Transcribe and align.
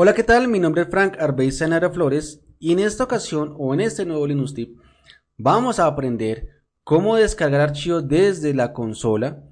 Hola, 0.00 0.14
¿qué 0.14 0.22
tal? 0.22 0.46
Mi 0.46 0.60
nombre 0.60 0.82
es 0.82 0.88
Frank 0.88 1.16
Arbey 1.18 1.50
Sanara 1.50 1.90
Flores 1.90 2.40
y 2.60 2.70
en 2.70 2.78
esta 2.78 3.02
ocasión 3.02 3.56
o 3.58 3.74
en 3.74 3.80
este 3.80 4.06
nuevo 4.06 4.28
Linux 4.28 4.54
Tip 4.54 4.78
vamos 5.36 5.80
a 5.80 5.86
aprender 5.86 6.50
cómo 6.84 7.16
descargar 7.16 7.60
archivos 7.60 8.06
desde 8.06 8.54
la 8.54 8.72
consola, 8.72 9.42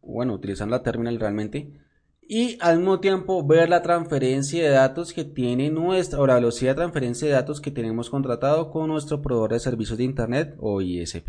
bueno, 0.00 0.32
utilizando 0.32 0.74
la 0.74 0.82
terminal 0.82 1.20
realmente, 1.20 1.78
y 2.22 2.56
al 2.62 2.78
mismo 2.78 3.00
tiempo 3.00 3.46
ver 3.46 3.68
la 3.68 3.82
transferencia 3.82 4.64
de 4.64 4.70
datos 4.70 5.12
que 5.12 5.24
tiene 5.24 5.68
nuestra, 5.68 6.20
o 6.20 6.26
la 6.26 6.36
velocidad 6.36 6.70
de 6.70 6.76
transferencia 6.76 7.28
de 7.28 7.34
datos 7.34 7.60
que 7.60 7.70
tenemos 7.70 8.08
contratado 8.08 8.70
con 8.70 8.88
nuestro 8.88 9.20
proveedor 9.20 9.52
de 9.52 9.60
servicios 9.60 9.98
de 9.98 10.04
internet 10.04 10.54
o 10.58 10.80
ISP. 10.80 11.28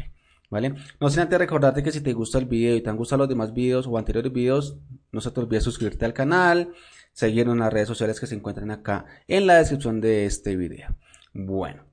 ¿Vale? 0.50 0.76
No 1.02 1.10
sin 1.10 1.20
antes 1.20 1.38
recordarte 1.38 1.84
que 1.84 1.92
si 1.92 2.00
te 2.00 2.14
gusta 2.14 2.38
el 2.38 2.46
video 2.46 2.78
y 2.78 2.82
te 2.82 2.90
han 2.90 2.96
gustado 2.96 3.24
los 3.24 3.30
demás 3.30 3.54
videos 3.54 3.88
o 3.88 3.98
anteriores 3.98 4.32
videos, 4.32 4.78
no 5.14 5.22
se 5.22 5.32
te 5.32 5.40
olvide 5.40 5.62
suscribirte 5.62 6.04
al 6.04 6.14
canal, 6.14 6.74
seguirnos 7.14 7.54
en 7.54 7.60
las 7.60 7.72
redes 7.72 7.88
sociales 7.88 8.20
que 8.20 8.28
se 8.28 8.36
encuentran 8.36 8.72
acá 8.72 9.06
en 9.28 9.48
la 9.48 9.56
descripción 9.56 10.02
de 10.02 10.26
este 10.26 10.58
video. 10.58 10.98
Bueno, 11.34 11.86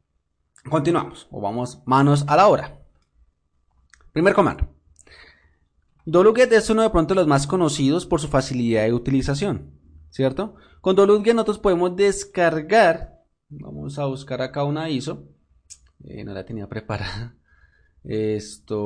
continuamos 0.69 1.29
o 1.31 1.41
vamos 1.41 1.83
manos 1.87 2.25
a 2.27 2.37
la 2.37 2.49
obra. 2.49 2.81
Primer 4.13 4.35
comando. 4.35 4.75
Doluget 6.07 6.51
es 6.53 6.71
uno 6.71 6.83
de 6.83 6.91
pronto 6.91 7.15
los 7.15 7.27
más 7.27 7.47
conocidos 7.47 8.07
por 8.07 8.21
su 8.21 8.29
facilidad 8.29 8.85
de 8.85 8.95
utilización, 8.95 9.79
¿cierto? 10.09 10.57
Con 10.81 10.97
Doluget 10.97 11.35
nosotros 11.35 11.59
podemos 11.59 11.95
descargar, 11.95 13.23
vamos 13.51 13.99
a 13.99 14.07
buscar 14.07 14.41
acá 14.41 14.65
una 14.65 14.89
ISO, 14.89 15.29
eh, 16.03 16.25
no 16.25 16.33
la 16.33 16.45
tenía 16.45 16.69
preparada. 16.69 17.37
Esto, 18.03 18.77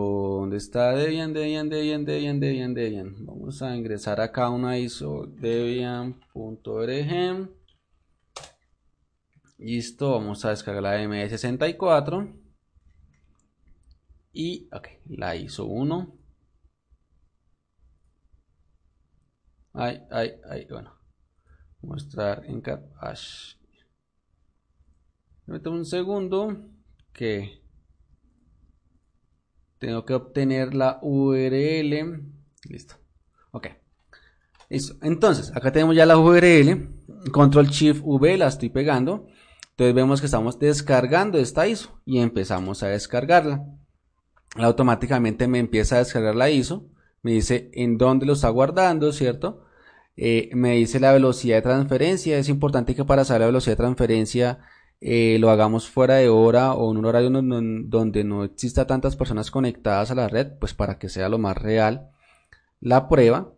¿dónde 0.40 0.56
está 0.56 0.92
Debian, 0.92 1.32
Debian, 1.32 1.68
Debian, 1.68 2.04
Debian, 2.04 2.40
Debian, 2.40 2.74
Debian? 2.74 3.24
Vamos 3.24 3.62
a 3.62 3.76
ingresar 3.76 4.20
acá 4.20 4.50
una 4.50 4.76
ISO 4.76 5.26
debian.org. 5.26 6.18
Listo, 9.56 10.10
vamos 10.10 10.44
a 10.44 10.50
descargar 10.50 10.82
la 10.82 11.00
M64. 11.00 12.40
Y, 14.32 14.68
ok, 14.72 14.88
la 15.06 15.36
ISO 15.36 15.66
1. 15.66 16.18
Ay, 19.74 20.02
ay, 20.10 20.32
ay, 20.50 20.66
bueno. 20.68 20.92
Mostrar 21.82 22.44
en 22.46 22.60
cap. 22.60 22.82
Meto 25.46 25.70
un 25.70 25.84
segundo 25.84 26.68
que 27.12 27.63
tengo 29.84 30.06
que 30.06 30.14
obtener 30.14 30.72
la 30.72 30.98
URL. 31.02 32.22
Listo. 32.70 32.94
Ok. 33.50 33.68
Listo. 34.70 34.96
Entonces, 35.02 35.54
acá 35.54 35.72
tenemos 35.72 35.94
ya 35.94 36.06
la 36.06 36.16
URL. 36.16 36.88
Control 37.30 37.68
Shift 37.68 38.00
V 38.02 38.38
la 38.38 38.48
estoy 38.48 38.70
pegando. 38.70 39.26
Entonces 39.70 39.94
vemos 39.94 40.20
que 40.20 40.26
estamos 40.26 40.58
descargando 40.58 41.36
esta 41.36 41.68
ISO 41.68 42.00
y 42.06 42.20
empezamos 42.20 42.82
a 42.82 42.88
descargarla. 42.88 43.66
Automáticamente 44.56 45.48
me 45.48 45.58
empieza 45.58 45.96
a 45.96 45.98
descargar 45.98 46.34
la 46.34 46.48
ISO. 46.48 46.88
Me 47.20 47.32
dice 47.32 47.70
en 47.74 47.98
dónde 47.98 48.24
lo 48.24 48.32
está 48.32 48.48
guardando, 48.48 49.12
¿cierto? 49.12 49.66
Eh, 50.16 50.48
me 50.54 50.76
dice 50.76 50.98
la 50.98 51.12
velocidad 51.12 51.56
de 51.56 51.62
transferencia. 51.62 52.38
Es 52.38 52.48
importante 52.48 52.94
que 52.94 53.04
para 53.04 53.24
saber 53.26 53.40
la 53.40 53.46
velocidad 53.48 53.72
de 53.72 53.82
transferencia 53.82 54.60
eh, 55.06 55.36
lo 55.38 55.50
hagamos 55.50 55.86
fuera 55.90 56.14
de 56.14 56.30
hora 56.30 56.72
o 56.72 56.90
en 56.90 56.96
un 56.96 57.04
horario 57.04 57.28
donde 57.30 58.24
no 58.24 58.42
exista 58.42 58.86
tantas 58.86 59.16
personas 59.16 59.50
conectadas 59.50 60.10
a 60.10 60.14
la 60.14 60.28
red, 60.28 60.52
pues 60.58 60.72
para 60.72 60.98
que 60.98 61.10
sea 61.10 61.28
lo 61.28 61.36
más 61.36 61.58
real 61.58 62.08
la 62.80 63.06
prueba 63.06 63.52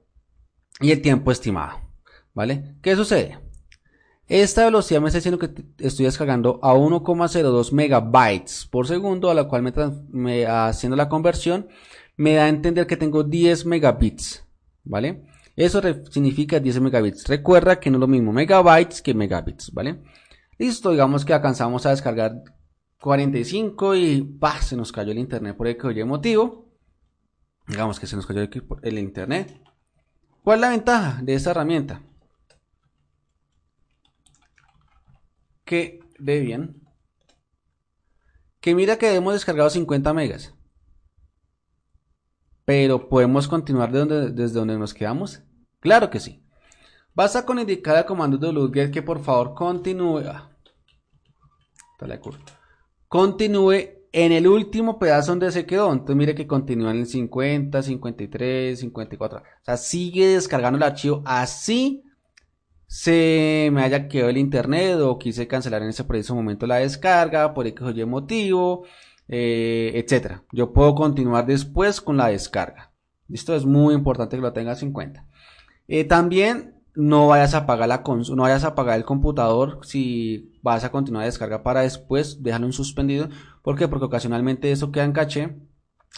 y 0.81 0.91
el 0.91 1.03
tiempo 1.03 1.31
estimado. 1.31 1.79
¿Vale? 2.35 2.75
¿Qué 2.83 2.97
sucede? 2.97 3.39
Esta 4.27 4.65
velocidad 4.65 5.01
me 5.01 5.07
está 5.07 5.19
diciendo 5.19 5.39
que 5.39 5.55
estoy 5.79 6.07
descargando 6.07 6.59
a 6.65 6.75
1,02 6.75 7.71
megabytes 7.71 8.67
por 8.67 8.89
segundo, 8.89 9.31
a 9.31 9.35
la 9.35 9.45
cual 9.45 9.63
me, 10.11 10.47
haciendo 10.47 10.97
la 10.97 11.09
conversión 11.09 11.69
me 12.17 12.35
da 12.35 12.47
a 12.47 12.49
entender 12.49 12.89
que 12.89 12.97
tengo 12.97 13.23
10 13.23 13.67
megabits, 13.67 14.45
¿vale? 14.83 15.23
Eso 15.55 15.81
significa 16.11 16.59
10 16.59 16.81
megabits. 16.81 17.29
Recuerda 17.29 17.79
que 17.79 17.89
no 17.89 17.99
es 17.99 18.01
lo 18.01 18.09
mismo 18.09 18.33
megabytes 18.33 19.01
que 19.01 19.15
megabits, 19.15 19.73
¿vale? 19.73 20.01
Listo, 20.59 20.91
digamos 20.91 21.25
que 21.25 21.35
alcanzamos 21.35 21.85
a 21.87 21.91
descargar 21.91 22.43
45 23.01 23.95
y 23.95 24.23
¡pah! 24.23 24.61
se 24.63 24.77
nos 24.77 24.91
cayó 24.91 25.13
el 25.13 25.19
internet 25.19 25.57
por 25.57 25.67
el 25.67 25.77
que 25.77 26.05
motivo. 26.05 26.67
Digamos 27.67 28.01
que 28.01 28.07
se 28.07 28.17
nos 28.17 28.27
cayó 28.27 28.49
el 28.83 28.99
internet. 28.99 29.61
¿Cuál 30.43 30.59
es 30.59 30.61
la 30.61 30.69
ventaja 30.71 31.21
de 31.23 31.35
esta 31.35 31.51
herramienta? 31.51 32.03
Que 35.65 36.01
ve 36.19 36.41
bien. 36.41 36.81
Que 38.61 38.75
mira 38.75 38.97
que 38.97 39.15
hemos 39.15 39.35
descargado 39.35 39.69
50 39.69 40.15
megas. 40.15 40.55
Pero 42.65 43.09
podemos 43.09 43.49
continuar 43.49 43.91
desde 43.91 44.55
donde 44.55 44.79
nos 44.79 44.95
quedamos. 44.95 45.43
Claro 45.81 46.11
que 46.11 46.21
sí. 46.21 46.46
Basta 47.17 47.47
con 47.47 47.59
indicar 47.59 47.97
al 47.97 48.05
comando 48.05 48.39
wget 48.39 48.93
que 48.93 49.03
por 49.03 49.21
favor 49.21 49.55
continúe. 49.55 50.23
Ah, 50.29 50.51
continúe 53.09 53.73
en 54.13 54.33
el 54.33 54.47
último 54.47 54.99
pedazo 54.99 55.33
donde 55.33 55.51
se 55.51 55.65
quedó. 55.65 55.91
Entonces 55.91 56.15
mire 56.15 56.35
que 56.35 56.47
continúa 56.47 56.91
en 56.91 56.99
el 56.99 57.07
50, 57.07 57.83
53, 57.83 58.79
54. 58.79 59.39
O 59.39 59.43
sea, 59.63 59.77
sigue 59.79 60.29
descargando 60.29 60.77
el 60.77 60.83
archivo 60.83 61.23
así 61.25 62.03
se 62.87 63.71
me 63.73 63.83
haya 63.83 64.09
quedado 64.09 64.31
el 64.31 64.37
internet 64.39 64.99
o 65.01 65.19
quise 65.19 65.49
cancelar 65.49 65.83
en 65.83 65.89
ese 65.89 66.05
preciso 66.05 66.35
momento 66.35 66.67
la 66.67 66.77
descarga 66.77 67.53
por 67.53 67.67
X 67.67 68.07
motivo, 68.07 68.85
eh, 69.29 69.93
etcétera. 69.95 70.45
Yo 70.53 70.73
puedo 70.73 70.95
continuar 70.95 71.47
después 71.47 72.01
con 72.01 72.17
la 72.17 72.29
descarga. 72.29 72.93
Esto 73.29 73.57
es 73.57 73.65
muy 73.65 73.95
importante 73.95 74.37
que 74.37 74.43
lo 74.43 74.53
tengas 74.53 74.83
en 74.83 74.93
cuenta. 74.93 75.27
Eh, 75.89 76.05
también 76.05 76.76
no 76.97 77.29
vayas 77.29 77.55
a 77.55 77.59
apagar 77.59 77.89
la 77.89 78.03
no 78.07 78.43
vayas 78.43 78.65
a 78.65 78.69
apagar 78.69 78.97
el 78.97 79.05
computador 79.05 79.81
si 79.83 80.59
vas 80.63 80.83
a 80.83 80.91
continuar 80.91 81.23
la 81.23 81.27
descarga 81.27 81.63
para 81.63 81.83
después 81.83 82.43
déjalo 82.43 82.67
en 82.67 82.73
suspendido 82.73 83.29
¿por 83.63 83.77
qué? 83.77 83.87
porque 83.87 84.07
ocasionalmente 84.07 84.73
eso 84.73 84.91
queda 84.91 85.05
en 85.05 85.13
caché 85.13 85.57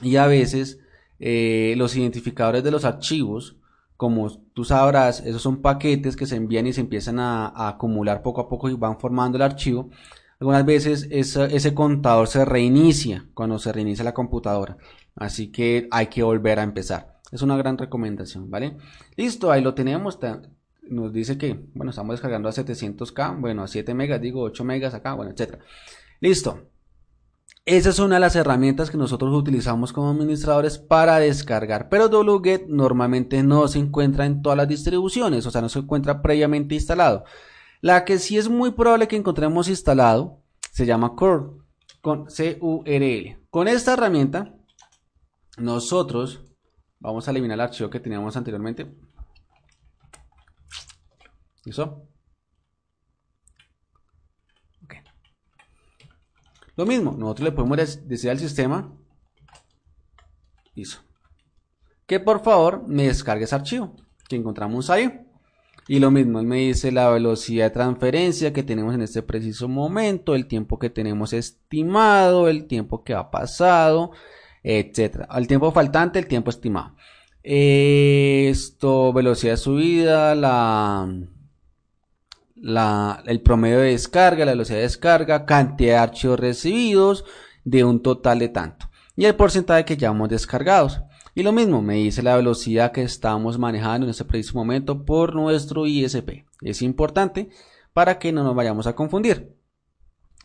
y 0.02 0.16
a 0.16 0.26
veces 0.26 0.78
eh, 1.18 1.74
los 1.76 1.96
identificadores 1.96 2.62
de 2.62 2.70
los 2.70 2.84
archivos 2.84 3.56
como 3.96 4.30
tú 4.54 4.64
sabrás 4.64 5.20
esos 5.20 5.42
son 5.42 5.62
paquetes 5.62 6.16
que 6.16 6.26
se 6.26 6.36
envían 6.36 6.68
y 6.68 6.72
se 6.72 6.80
empiezan 6.80 7.18
a, 7.18 7.68
acumular 7.68 8.22
poco 8.22 8.40
a 8.42 8.48
poco 8.48 8.68
y 8.68 8.74
van 8.74 9.00
formando 9.00 9.36
el 9.36 9.42
archivo 9.42 9.90
algunas 10.38 10.64
veces 10.64 11.08
ese 11.10 11.74
contador 11.74 12.28
se 12.28 12.44
reinicia 12.44 13.26
cuando 13.34 13.58
se 13.58 13.72
reinicia 13.72 14.04
la 14.04 14.14
computadora 14.14 14.76
así 15.16 15.50
que 15.50 15.88
hay 15.90 16.06
que 16.06 16.22
volver 16.22 16.60
a 16.60 16.62
empezar 16.62 17.18
es 17.30 17.42
una 17.42 17.56
gran 17.56 17.76
recomendación, 17.76 18.50
¿vale? 18.50 18.76
Listo, 19.16 19.50
ahí 19.50 19.60
lo 19.60 19.74
tenemos 19.74 20.18
nos 20.88 21.12
dice 21.12 21.38
que, 21.38 21.68
bueno, 21.74 21.90
estamos 21.90 22.14
descargando 22.14 22.48
a 22.48 22.52
700K, 22.52 23.40
bueno, 23.40 23.62
a 23.62 23.68
7 23.68 23.94
megas, 23.94 24.20
digo 24.20 24.42
8 24.42 24.64
megas 24.64 24.94
acá, 24.94 25.14
bueno, 25.14 25.32
etcétera. 25.32 25.64
Listo. 26.20 26.70
Esa 27.64 27.90
es 27.90 27.98
una 27.98 28.14
de 28.14 28.20
las 28.20 28.34
herramientas 28.34 28.90
que 28.90 28.96
nosotros 28.96 29.34
utilizamos 29.34 29.92
como 29.92 30.10
administradores 30.10 30.78
para 30.78 31.18
descargar, 31.18 31.90
pero 31.90 32.08
wget 32.08 32.66
normalmente 32.66 33.42
no 33.42 33.68
se 33.68 33.78
encuentra 33.78 34.24
en 34.24 34.40
todas 34.40 34.56
las 34.56 34.68
distribuciones, 34.68 35.44
o 35.44 35.50
sea, 35.50 35.60
no 35.60 35.68
se 35.68 35.80
encuentra 35.80 36.22
previamente 36.22 36.74
instalado. 36.74 37.24
La 37.82 38.06
que 38.06 38.18
sí 38.18 38.38
es 38.38 38.48
muy 38.48 38.70
probable 38.70 39.06
que 39.06 39.16
encontremos 39.16 39.68
instalado 39.68 40.42
se 40.72 40.86
llama 40.86 41.14
Curl, 41.14 41.62
con 42.00 42.30
C-U-R-L. 42.30 43.38
Con 43.50 43.68
esta 43.68 43.92
herramienta, 43.92 44.54
nosotros 45.58 46.40
vamos 47.00 47.28
a 47.28 47.32
eliminar 47.32 47.56
el 47.56 47.60
archivo 47.60 47.90
que 47.90 48.00
teníamos 48.00 48.36
anteriormente. 48.36 48.94
¿Listo? 51.68 52.08
Lo 56.76 56.86
mismo, 56.86 57.14
nosotros 57.18 57.44
le 57.44 57.52
podemos 57.52 58.08
decir 58.08 58.30
al 58.30 58.38
sistema, 58.38 58.96
hizo, 60.74 61.00
que 62.06 62.20
por 62.20 62.42
favor 62.42 62.88
me 62.88 63.08
descargue 63.08 63.44
ese 63.44 63.54
archivo 63.54 63.96
que 64.28 64.36
encontramos 64.36 64.88
ahí. 64.88 65.26
Y 65.88 65.98
lo 65.98 66.10
mismo, 66.10 66.40
él 66.40 66.46
me 66.46 66.56
dice 66.56 66.90
la 66.90 67.10
velocidad 67.10 67.66
de 67.66 67.70
transferencia 67.70 68.52
que 68.54 68.62
tenemos 68.62 68.94
en 68.94 69.02
este 69.02 69.22
preciso 69.22 69.68
momento, 69.68 70.34
el 70.34 70.46
tiempo 70.46 70.78
que 70.78 70.88
tenemos 70.88 71.34
estimado, 71.34 72.48
el 72.48 72.66
tiempo 72.66 73.04
que 73.04 73.12
ha 73.12 73.30
pasado, 73.30 74.12
etcétera. 74.62 75.28
El 75.36 75.46
tiempo 75.46 75.70
faltante, 75.72 76.18
el 76.18 76.28
tiempo 76.28 76.48
estimado. 76.48 76.94
Esto, 77.42 79.12
velocidad 79.12 79.52
de 79.52 79.56
subida, 79.58 80.34
la 80.34 81.28
el 82.62 83.40
promedio 83.42 83.78
de 83.80 83.90
descarga, 83.90 84.44
la 84.44 84.52
velocidad 84.52 84.78
de 84.78 84.82
descarga, 84.82 85.46
cantidad 85.46 85.94
de 85.94 85.98
archivos 85.98 86.40
recibidos 86.40 87.24
de 87.64 87.84
un 87.84 88.02
total 88.02 88.38
de 88.38 88.48
tanto 88.48 88.88
y 89.18 89.24
el 89.24 89.34
porcentaje 89.34 89.84
que 89.84 89.96
ya 89.96 90.10
hemos 90.10 90.28
descargados. 90.28 91.00
Y 91.34 91.42
lo 91.42 91.50
mismo, 91.50 91.82
me 91.82 91.94
dice 91.94 92.22
la 92.22 92.36
velocidad 92.36 92.92
que 92.92 93.02
estamos 93.02 93.58
manejando 93.58 94.06
en 94.06 94.10
este 94.10 94.24
preciso 94.24 94.56
momento 94.56 95.04
por 95.04 95.34
nuestro 95.34 95.86
ISP. 95.86 96.46
Es 96.62 96.82
importante 96.82 97.48
para 97.92 98.20
que 98.20 98.30
no 98.30 98.44
nos 98.44 98.54
vayamos 98.54 98.86
a 98.86 98.94
confundir. 98.94 99.56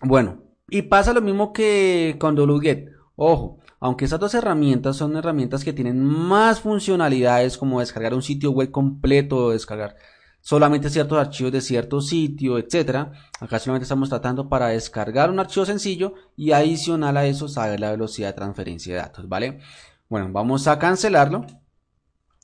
Bueno, 0.02 0.42
y 0.68 0.82
pasa 0.82 1.14
lo 1.14 1.22
mismo 1.22 1.54
que 1.54 2.16
con 2.20 2.36
wget. 2.36 2.90
Ojo, 3.16 3.60
aunque 3.80 4.06
estas 4.06 4.20
dos 4.20 4.34
herramientas 4.34 4.98
son 4.98 5.16
herramientas 5.18 5.64
que 5.64 5.74
tienen 5.74 6.04
más 6.04 6.60
funcionalidades 6.60 7.60
como 7.60 7.80
descargar 7.80 8.16
un 8.16 8.24
sitio 8.24 8.50
web 8.50 8.72
completo, 8.72 9.52
descargar 9.52 9.98
solamente 10.44 10.90
ciertos 10.90 11.18
archivos 11.18 11.54
de 11.54 11.62
cierto 11.62 12.02
sitio, 12.02 12.58
etcétera. 12.60 13.14
Acá 13.40 13.60
solamente 13.60 13.84
estamos 13.84 14.10
tratando 14.10 14.50
para 14.50 14.68
descargar 14.68 15.32
un 15.32 15.40
archivo 15.40 15.66
sencillo 15.66 16.16
y 16.36 16.52
adicional 16.52 17.16
a 17.16 17.26
eso 17.26 17.48
saber 17.48 17.80
la 17.80 17.92
velocidad 17.92 18.28
de 18.28 18.34
transferencia 18.34 18.94
de 18.94 19.00
datos, 19.00 19.30
¿vale? 19.30 19.62
Bueno, 20.10 20.30
vamos 20.32 20.68
a 20.68 20.78
cancelarlo. 20.78 21.46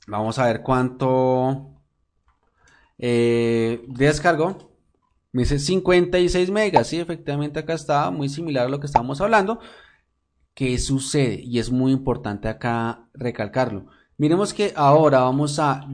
Vamos 0.07 0.40
a 0.40 0.46
ver 0.46 0.62
cuánto 0.62 1.75
eh, 2.98 3.84
descargó. 3.90 4.72
Me 5.34 5.42
dice 5.44 5.60
56 5.60 6.52
megas. 6.52 6.88
Sí, 6.88 7.00
efectivamente 7.00 7.60
acá 7.60 7.74
está 7.74 8.10
muy 8.12 8.30
similar 8.30 8.68
a 8.68 8.69
lo 8.69 8.80
que 8.80 8.86
estábamos 8.86 9.19
hablando. 9.19 9.60
¿Qué 10.54 10.78
sucede? 10.80 11.42
Y 11.44 11.60
es 11.60 11.69
muy 11.69 11.92
importante 11.92 12.48
acá 12.48 13.10
recalcarlo. 13.13 13.88
Miremos 14.19 14.54
que 14.54 14.74
ahora 14.75 15.21
vamos 15.21 15.60
a 15.60 15.88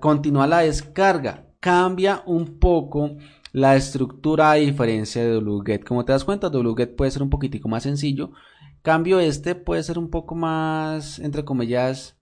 continuar 0.00 0.48
la 0.48 0.58
descarga. 0.62 1.46
Cambia 1.60 2.24
un 2.26 2.58
poco 2.58 3.18
la 3.52 3.76
estructura 3.76 4.50
a 4.50 4.54
diferencia 4.54 5.24
de 5.24 5.38
wget. 5.38 5.84
Como 5.84 6.04
te 6.04 6.10
das 6.10 6.24
cuenta, 6.24 6.48
wget 6.48 6.96
puede 6.96 7.12
ser 7.12 7.22
un 7.22 7.30
poquitico 7.30 7.68
más 7.68 7.84
sencillo. 7.84 8.32
Cambio 8.82 9.20
este 9.20 9.54
puede 9.54 9.84
ser 9.84 9.96
un 9.96 10.10
poco 10.10 10.34
más, 10.34 11.20
entre 11.20 11.44
comillas, 11.44 12.18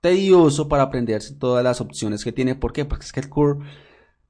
tedioso 0.00 0.66
para 0.66 0.82
aprenderse 0.82 1.36
todas 1.36 1.62
las 1.62 1.80
opciones 1.80 2.24
que 2.24 2.32
tiene. 2.32 2.56
¿Por 2.56 2.72
qué? 2.72 2.84
Porque 2.84 3.04
es 3.04 3.12
que 3.12 3.20
el 3.20 3.28
core 3.28 3.64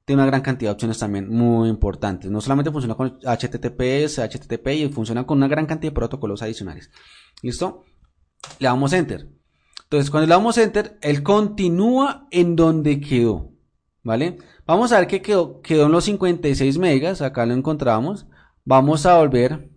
tiene 0.05 0.21
una 0.21 0.29
gran 0.29 0.41
cantidad 0.41 0.69
de 0.69 0.73
opciones 0.75 0.99
también 0.99 1.29
muy 1.29 1.67
importantes. 1.67 2.29
No 2.29 2.41
solamente 2.41 2.69
funciona 2.69 2.93
con 2.93 3.17
HTTPS, 3.23 4.19
HTTP 4.19 4.67
y 4.67 4.89
funciona 4.89 5.25
con 5.25 5.39
una 5.39 5.47
gran 5.47 5.65
cantidad 5.65 5.91
de 5.91 5.95
protocolos 5.95 6.43
adicionales. 6.43 6.91
¿Listo? 7.41 7.85
Le 8.59 8.67
damos 8.67 8.93
Enter. 8.93 9.36
Entonces, 9.87 10.11
cuando 10.11 10.27
le 10.27 10.33
damos 10.33 10.57
Enter, 10.57 10.97
él 11.01 11.23
continúa 11.23 12.27
en 12.31 12.57
donde 12.57 12.99
quedó. 12.99 13.53
¿Vale? 14.03 14.37
Vamos 14.65 14.91
a 14.91 14.99
ver 14.99 15.07
que 15.07 15.21
quedó, 15.21 15.61
quedó 15.61 15.85
en 15.85 15.93
los 15.93 16.03
56 16.03 16.77
megas. 16.77 17.21
Acá 17.21 17.45
lo 17.45 17.53
encontramos. 17.53 18.27
Vamos 18.65 19.05
a 19.05 19.17
volver. 19.17 19.71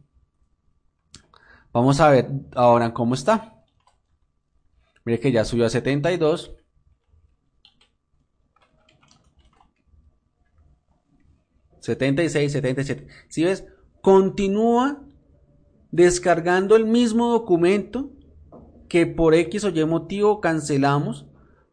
Vamos 1.73 2.01
a 2.01 2.11
ver 2.11 2.29
ahora 2.57 2.93
cómo 2.93 3.15
está. 3.15 3.63
Mire 5.05 5.21
que 5.21 5.31
ya 5.31 5.45
subió 5.45 5.67
a 5.67 5.71
72. 5.71 6.57
...76, 11.81 12.51
77... 12.51 13.07
Si 13.29 13.45
ves, 13.45 13.65
continúa 14.03 15.03
descargando 15.91 16.77
el 16.77 16.85
mismo 16.85 17.31
documento 17.31 18.11
que 18.91 19.07
por 19.07 19.35
X 19.35 19.65
o 19.65 19.69
Y 19.71 19.87
motivo 19.87 20.41
cancelamos 20.41 21.27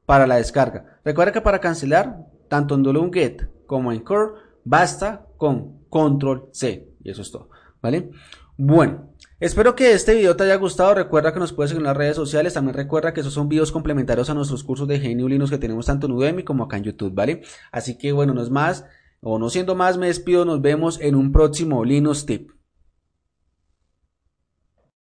para 0.06 0.28
la 0.28 0.36
descarga. 0.36 1.00
Recuerda 1.04 1.34
que 1.34 1.42
para 1.42 1.60
cancelar, 1.60 2.28
tanto 2.48 2.76
en 2.76 3.12
get 3.12 3.50
como 3.66 3.92
en 3.92 4.02
core, 4.02 4.34
basta 4.64 5.26
con 5.36 5.80
control 5.90 6.50
C. 6.54 6.88
Y 7.04 7.10
eso 7.10 7.24
es 7.24 7.32
todo. 7.32 7.50
¿Vale? 7.82 8.12
Bueno, 8.56 9.10
espero 9.40 9.76
que 9.76 9.94
este 9.94 10.14
video 10.14 10.36
te 10.36 10.44
haya 10.44 10.56
gustado. 10.56 10.94
Recuerda 10.94 11.34
que 11.34 11.40
nos 11.40 11.54
puedes 11.54 11.72
seguir 11.72 11.82
en 11.82 11.88
las 11.88 11.98
redes 11.98 12.16
sociales. 12.16 12.54
También 12.54 12.76
recuerda 12.76 13.14
que 13.14 13.22
esos 13.22 13.34
son 13.34 13.50
videos 13.50 13.72
complementarios 13.72 14.30
a 14.30 14.36
nuestros 14.36 14.64
cursos 14.64 14.88
de 14.88 15.00
GNU 15.00 15.28
Linux 15.28 15.50
que 15.50 15.58
tenemos 15.58 15.88
tanto 15.88 16.06
en 16.06 16.14
Udemy 16.14 16.44
como 16.44 16.66
acá 16.66 16.78
en 16.78 16.84
YouTube, 16.84 17.16
¿vale? 17.16 17.42
Así 17.72 17.98
que 17.98 18.12
bueno, 18.12 18.36
no 18.36 18.44
es 18.44 18.52
más, 18.52 18.86
o 19.22 19.40
no 19.40 19.50
siendo 19.50 19.74
más, 19.74 19.98
me 19.98 20.08
despido. 20.08 20.46
Nos 20.46 20.62
vemos 20.62 21.02
en 21.02 21.16
un 21.16 21.32
próximo 21.32 21.84
Linux 21.84 22.28
Tip. 22.28 22.57